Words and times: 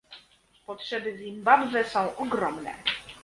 Potrzeby 0.65 1.17
Zimbabwe 1.17 1.83
są 1.85 2.15
ogromne 2.15 2.73